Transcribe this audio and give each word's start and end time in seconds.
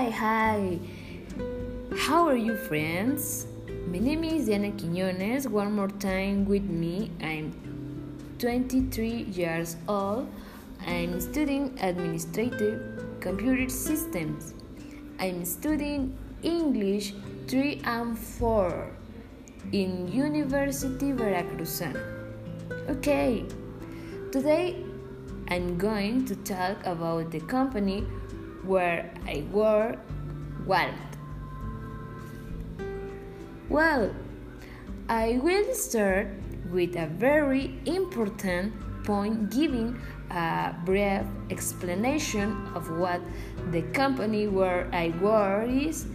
Hi, 0.00 0.08
hi. 0.08 0.78
How 1.94 2.26
are 2.26 2.34
you, 2.34 2.56
friends? 2.56 3.46
My 3.86 3.98
name 3.98 4.24
is 4.24 4.46
Diana 4.46 4.70
Quiñones. 4.70 5.46
One 5.46 5.74
more 5.76 5.88
time 5.88 6.46
with 6.46 6.62
me. 6.62 7.10
I'm 7.20 7.52
23 8.38 9.24
years 9.40 9.76
old. 9.86 10.26
I'm 10.86 11.20
studying 11.20 11.78
administrative 11.82 13.20
computer 13.20 13.68
systems. 13.68 14.54
I'm 15.18 15.44
studying 15.44 16.16
English 16.42 17.12
3 17.48 17.82
and 17.84 18.18
4 18.18 18.90
in 19.72 20.08
University 20.10 21.12
Veracruzana. 21.12 22.00
Okay, 22.88 23.44
today 24.32 24.82
I'm 25.48 25.76
going 25.76 26.24
to 26.24 26.36
talk 26.36 26.86
about 26.86 27.30
the 27.30 27.40
company 27.40 28.06
where 28.64 29.10
I 29.26 29.44
work, 29.52 29.98
Walmart. 30.66 31.16
Well, 33.68 34.14
I 35.08 35.38
will 35.42 35.74
start 35.74 36.28
with 36.70 36.96
a 36.96 37.06
very 37.06 37.78
important 37.86 38.74
point 39.04 39.50
giving 39.50 40.00
a 40.30 40.74
brief 40.84 41.22
explanation 41.50 42.54
of 42.74 42.90
what 42.90 43.20
the 43.70 43.82
company 43.92 44.46
where 44.46 44.88
I 44.92 45.08
work 45.20 45.68
is. 45.68 46.06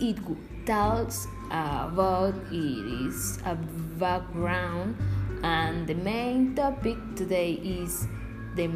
It 0.00 0.18
tells 0.66 1.26
about 1.50 2.34
it 2.50 3.06
is 3.06 3.38
a 3.44 3.54
background 3.98 4.96
and 5.42 5.86
the 5.86 5.94
main 5.94 6.54
topic 6.54 6.96
today 7.16 7.52
is 7.54 8.06
the 8.54 8.68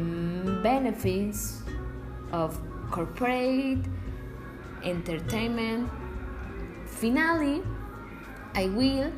benefits 0.63 1.61
of 2.31 2.59
corporate 2.91 3.85
entertainment. 4.83 5.89
Finally, 6.85 7.61
I 8.53 8.67
will 8.67 9.11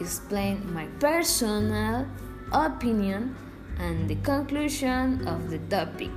explain 0.00 0.72
my 0.72 0.86
personal 0.98 2.06
opinion 2.52 3.36
and 3.78 4.08
the 4.08 4.16
conclusion 4.16 5.26
of 5.26 5.50
the 5.50 5.58
topic. 5.70 6.10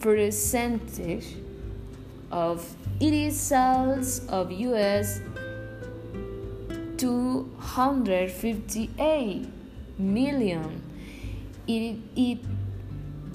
percentage 0.00 1.34
of 2.30 2.74
it 3.00 3.30
sales 3.30 4.20
of 4.28 4.52
US 4.52 5.20
258 6.98 9.48
million. 9.98 10.82
It, 11.66 11.96
it 12.14 12.38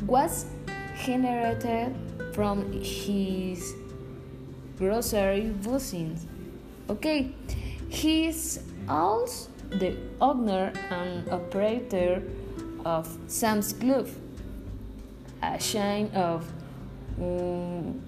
was 0.06 0.46
generated 1.04 1.96
from 2.34 2.72
his 2.82 3.74
grocery 4.78 5.50
business. 5.50 6.26
Okay, 6.90 7.30
he's 7.88 8.60
also 8.88 9.52
the 9.70 9.96
owner 10.20 10.74
and 10.90 11.30
operator 11.30 12.24
of 12.84 13.08
Sam's 13.28 13.74
Club, 13.74 14.10
a 15.44 15.60
chain 15.60 16.10
of 16.16 16.52
um, 17.22 18.02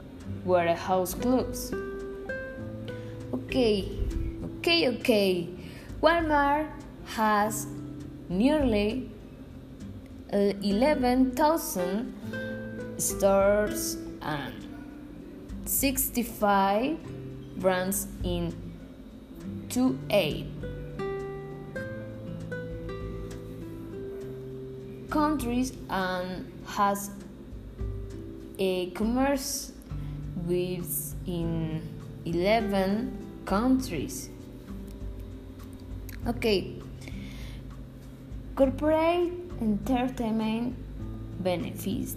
warehouse 0.44 1.14
clubs. 1.14 1.72
Okay, 3.32 3.88
okay, 4.58 4.90
okay. 4.90 5.48
Walmart 6.02 6.72
has 7.06 7.68
nearly 8.30 9.12
11,000 10.34 12.16
stores 12.98 13.98
and 14.24 14.54
65 15.66 16.98
brands 17.58 18.08
in 18.24 18.71
28 19.72 20.46
countries 25.10 25.74
and 25.90 26.52
has 26.68 27.12
a 28.60 28.90
commerce 28.92 29.72
with 30.46 31.16
in 31.26 31.82
11 32.26 33.44
countries. 33.46 34.30
Okay. 36.28 36.76
Corporate 38.56 39.32
entertainment 39.62 40.76
benefits. 41.44 42.16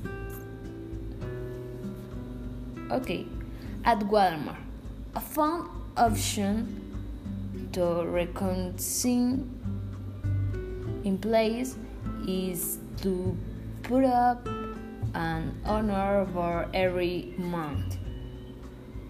Okay, 2.91 3.27
at 3.85 3.99
Walmart, 4.01 4.57
a 5.15 5.21
fun 5.21 5.69
option 5.97 6.84
to 7.75 8.07
reconcile 8.07 9.39
in 11.05 11.19
place 11.21 11.77
is 12.27 12.79
to 13.03 13.37
put 13.83 14.05
up 14.05 14.47
an 15.15 15.61
honor 15.65 16.27
for 16.33 16.69
every 16.73 17.35
month. 17.37 17.99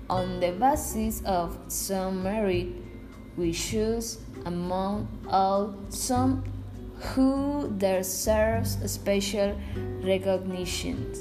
On 0.08 0.40
the 0.40 0.52
basis 0.52 1.22
of 1.25 1.58
some 1.69 2.22
merit, 2.22 2.69
we 3.37 3.52
choose 3.52 4.19
among 4.46 5.08
all 5.28 5.75
some 5.90 6.43
who 7.12 7.70
deserves 7.76 8.78
special 8.90 9.58
recognition. 10.00 11.12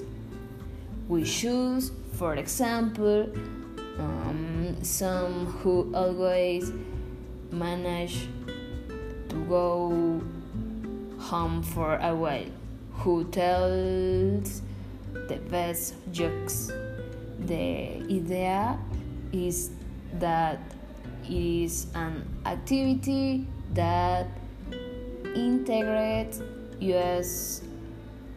We 1.09 1.23
choose, 1.23 1.91
for 2.13 2.35
example, 2.35 3.29
um, 3.99 4.77
some 4.81 5.45
who 5.61 5.93
always 5.93 6.71
manage 7.53 8.27
to 9.29 9.35
go 9.47 10.21
home 11.19 11.63
for 11.63 11.95
a 11.97 12.13
while, 12.13 12.51
who 12.91 13.23
tells 13.25 14.61
the 15.29 15.37
best 15.49 15.95
jokes. 16.11 16.71
The 17.39 18.01
idea 18.09 18.77
is 19.31 19.71
that 20.19 20.59
it 21.23 21.31
is 21.31 21.87
an 21.95 22.27
activity 22.45 23.47
that 23.73 24.27
integrates 25.35 26.41
us 26.81 27.61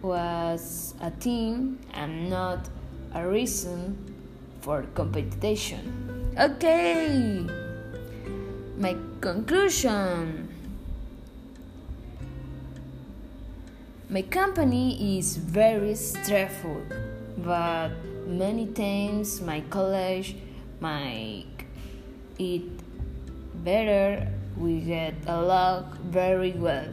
as 0.04 0.94
a 1.00 1.10
team 1.10 1.78
and 1.94 2.30
not 2.30 2.68
a 3.14 3.26
reason 3.26 3.96
for 4.60 4.82
competition. 4.94 6.30
Okay, 6.38 7.44
my 8.78 8.94
conclusion. 9.26 10.46
My 14.08 14.23
company 14.23 15.19
is 15.19 15.37
very 15.37 15.96
stressful, 15.96 16.81
but 17.38 17.90
many 18.28 18.69
times 18.70 19.40
my 19.40 19.62
college 19.62 20.37
make 20.81 21.67
it 22.38 22.70
better. 23.64 24.31
We 24.56 24.78
get 24.78 25.14
along 25.26 25.99
very 26.06 26.52
well. 26.52 26.87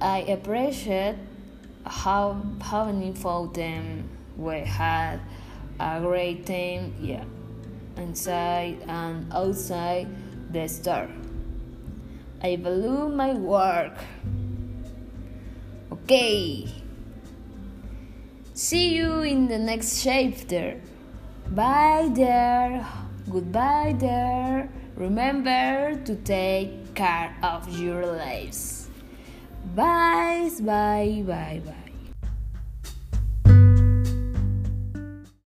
I 0.00 0.18
appreciate 0.30 1.18
how 1.84 2.38
how 2.62 2.86
many 2.86 3.12
them 3.50 4.08
we 4.38 4.60
had 4.60 5.18
a 5.80 5.98
great 5.98 6.46
time, 6.46 6.94
yeah, 7.02 7.24
inside 7.96 8.84
and 8.88 9.32
outside 9.32 10.08
the 10.52 10.68
store. 10.68 11.08
I 12.42 12.56
value 12.56 13.08
my 13.08 13.32
work. 13.34 13.96
Okay. 15.92 16.68
See 18.52 18.94
you 18.94 19.22
in 19.22 19.48
the 19.48 19.58
next 19.58 20.02
chapter. 20.04 20.80
Bye 21.48 22.10
there. 22.12 22.86
Goodbye 23.30 23.96
there. 23.98 24.68
Remember 24.96 25.96
to 26.04 26.14
take 26.16 26.94
care 26.94 27.34
of 27.42 27.68
your 27.78 28.06
lives. 28.06 28.88
Bye, 29.74 30.50
bye, 30.60 31.24
bye, 31.26 31.62
bye. 31.64 31.83